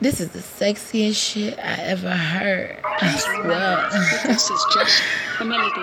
This 0.00 0.18
is 0.18 0.30
the 0.30 0.38
sexiest 0.38 1.16
shit 1.16 1.58
I 1.58 1.74
ever 1.82 2.08
heard. 2.08 2.78
I 2.82 3.16
swear. 3.16 3.86
this 4.24 4.48
is 4.48 4.66
just 4.72 5.02
the 5.38 5.44
melody. 5.44 5.82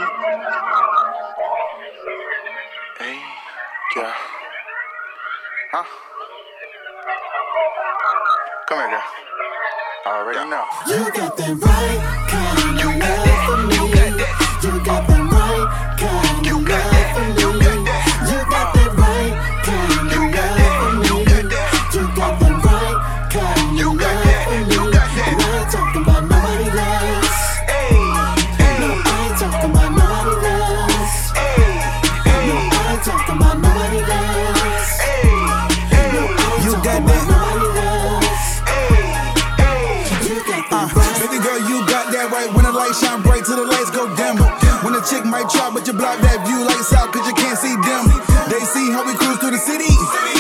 Hey, 2.97 3.19
girl. 3.93 4.13
Huh? 5.71 5.83
Come 8.68 8.80
here, 8.80 8.89
girl. 8.89 9.04
I 10.05 10.18
already 10.18 10.49
know. 10.49 10.65
You 10.88 11.11
got 11.11 11.38
that 11.38 11.55
right 11.61 12.27
kind 12.27 13.21
of 13.21 13.27
When 42.88 42.95
lights 42.95 43.03
shine 43.03 43.19
bright 43.19 43.44
till 43.44 43.59
the 43.59 43.67
lights 43.67 43.91
go 43.91 44.08
dim. 44.16 44.39
When 44.80 44.95
the 44.95 45.03
chick 45.03 45.28
might 45.28 45.52
try, 45.52 45.67
but 45.75 45.83
you 45.83 45.91
block 45.91 46.23
that 46.23 46.39
view 46.47 46.64
lights 46.64 46.95
out 46.95 47.11
cause 47.11 47.28
you 47.28 47.36
can't 47.36 47.59
see 47.59 47.75
them. 47.83 48.08
They 48.47 48.64
see 48.64 48.88
how 48.95 49.03
we 49.03 49.11
cruise 49.19 49.36
through 49.44 49.52
the 49.52 49.59
city. 49.59 49.91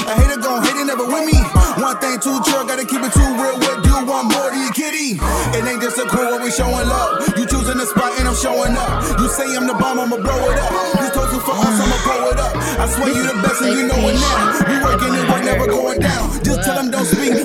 I 0.07 0.15
hate 0.15 0.31
a 0.31 0.39
hater 0.39 0.39
gon' 0.39 0.63
hate 0.63 0.79
it, 0.79 0.87
never 0.87 1.03
with 1.03 1.27
me. 1.27 1.35
One 1.83 1.99
thing 1.99 2.15
too 2.23 2.39
true, 2.47 2.63
gotta 2.63 2.87
keep 2.87 3.03
it 3.03 3.11
too 3.11 3.31
real. 3.35 3.59
What 3.59 3.83
do 3.83 3.91
you 3.91 3.99
want 4.07 4.31
more 4.31 4.47
to 4.47 4.55
your 4.63 4.71
kitty? 4.71 5.19
It 5.59 5.67
ain't 5.67 5.83
just 5.83 5.99
a 5.99 6.07
crew 6.07 6.23
where 6.23 6.39
we 6.39 6.47
showing 6.47 6.87
love. 6.87 7.27
You 7.35 7.43
choosing 7.51 7.83
the 7.83 7.83
spot 7.83 8.15
and 8.15 8.31
I'm 8.31 8.37
showing 8.39 8.79
up. 8.79 9.03
You 9.19 9.27
say 9.27 9.51
I'm 9.51 9.67
the 9.67 9.75
bomb, 9.75 9.99
I'ma 9.99 10.15
blow 10.15 10.39
it 10.47 10.55
up. 10.55 10.71
This 11.03 11.11
toast 11.11 11.35
for 11.43 11.51
us, 11.51 11.75
I'ma 11.83 11.99
blow 12.07 12.31
it 12.31 12.39
up. 12.39 12.55
I 12.79 12.87
swear 12.87 13.11
you 13.11 13.27
the 13.27 13.35
best 13.43 13.59
and 13.59 13.75
you 13.75 13.91
know 13.91 13.99
it 14.07 14.15
now. 14.23 14.55
We 14.71 14.75
working 14.87 15.11
it, 15.11 15.25
work 15.27 15.43
never 15.43 15.67
going 15.67 15.99
down. 15.99 16.31
Just 16.47 16.63
tell 16.63 16.79
them 16.79 16.95
don't 16.95 17.03
speak. 17.03 17.43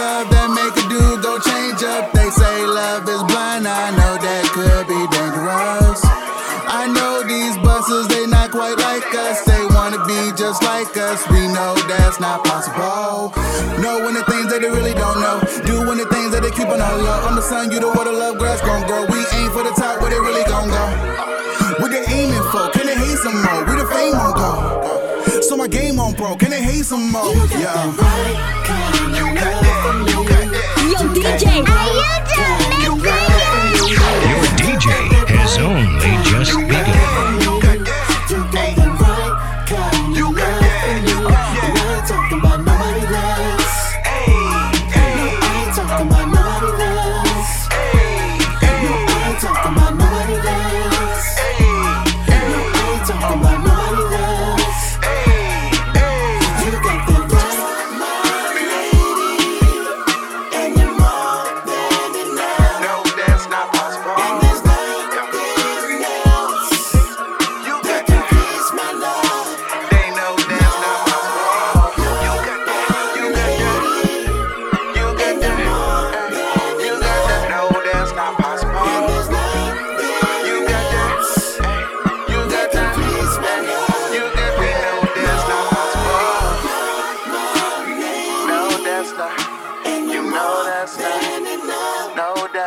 Love 0.00 0.26
that 0.32 0.48
make 0.48 0.72
a 0.80 0.84
dude 0.88 1.20
go 1.20 1.36
change 1.36 1.80
up. 1.84 2.08
They 2.16 2.28
say 2.32 2.56
love 2.64 3.04
is 3.04 3.22
blind. 3.28 3.68
I 3.68 3.92
know 3.92 4.16
that 4.16 4.44
could 4.56 4.84
be 4.88 5.00
dangerous. 5.12 6.00
I 6.70 6.88
know 6.88 7.20
these 7.28 7.56
busters, 7.60 8.08
they 8.08 8.24
not 8.24 8.48
quite 8.50 8.78
like 8.80 9.04
us. 9.12 9.44
They 9.44 9.60
wanna 9.76 10.00
be 10.08 10.32
just 10.40 10.64
like 10.64 10.96
us. 10.96 11.20
We 11.28 11.52
know 11.52 11.76
that's 11.84 12.16
not 12.16 12.44
possible. 12.48 13.36
Knowing 13.84 14.16
the 14.16 14.24
things 14.24 14.48
that 14.48 14.64
they 14.64 14.72
really 14.72 14.96
don't 14.96 15.20
know. 15.20 15.36
Doing 15.68 15.98
the 16.00 16.08
things 16.08 16.32
that 16.32 16.40
they 16.40 16.52
keep 16.56 16.72
on 16.72 16.80
the 16.80 16.90
low. 17.04 17.20
I'm 17.28 17.36
the 17.36 17.44
sun, 17.44 17.70
you 17.70 17.80
the 17.80 17.92
water, 17.92 18.12
love 18.12 18.38
grass 18.40 18.60
gon' 18.64 18.86
grow. 18.88 19.04
We 19.04 19.20
aim 19.36 19.52
for 19.52 19.62
the 19.66 19.74
top, 19.76 20.00
where 20.00 20.08
they 20.08 20.20
really 20.20 20.44
gon' 20.48 20.72
go. 20.72 20.84
What 21.84 21.92
they 21.92 22.04
aiming 22.08 22.46
for? 22.48 22.72
Can 22.72 22.88
they 22.88 22.96
hate 22.96 23.20
some 23.20 23.36
more? 23.44 23.68
Where 23.68 23.76
the 23.76 23.88
fame 23.92 24.16
won't 24.16 24.36
go? 24.36 24.89
So 25.42 25.56
my 25.56 25.68
game 25.68 25.98
on 25.98 26.14
pro, 26.14 26.36
can 26.36 26.50
they 26.50 26.62
hate 26.62 26.84
some 26.84 27.10
more? 27.10 27.24
You 27.26 27.48
got 27.48 27.50
Yeah. 27.60 27.86
Yo, 30.90 30.98
DJ. 31.14 31.69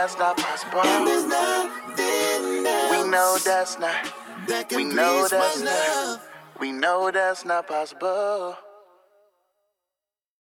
That's 0.03 0.17
not 0.17 0.35
possible. 0.35 0.81
We 2.91 3.09
know 3.09 3.37
that's 3.45 3.79
not. 3.79 4.13
We 4.75 4.83
know 4.83 5.27
that's 5.29 5.61
not. 5.61 6.21
We 6.59 6.73
know 6.73 7.09
that's 7.09 7.45
not 7.45 7.67
possible. 7.69 8.57